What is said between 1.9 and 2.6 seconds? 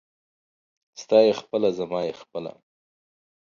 يې خپله.